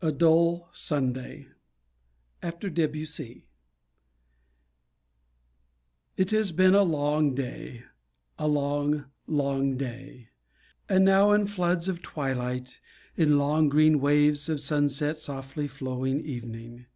A 0.00 0.12
DULL 0.12 0.68
SUNDAY 0.70 1.48
(After 2.40 2.70
Debussy) 2.70 3.48
It 6.16 6.30
has 6.30 6.52
been 6.52 6.76
a 6.76 6.84
long 6.84 7.34
day, 7.34 7.82
A 8.38 8.46
long, 8.46 9.06
long 9.26 9.76
day; 9.76 10.28
And 10.88 11.04
now 11.04 11.32
in 11.32 11.48
floods 11.48 11.88
of 11.88 12.00
twilight, 12.00 12.78
In 13.16 13.38
long 13.38 13.68
green 13.68 13.98
waves 13.98 14.48
of 14.48 14.60
sunset 14.60 15.18
softly 15.18 15.66
flowing, 15.66 16.20
Evening. 16.24 16.86